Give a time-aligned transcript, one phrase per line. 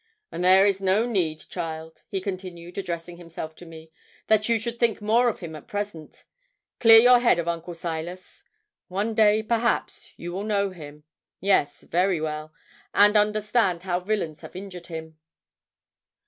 [0.31, 3.91] 'And there is no need, child,' he continued, addressing himself to me,
[4.25, 6.23] 'that you should think more of him at present.
[6.79, 8.43] Clear your head of Uncle Silas.
[8.87, 11.03] One day, perhaps, you will know him
[11.39, 12.51] yes, very well
[12.95, 15.19] and understand how villains have injured him.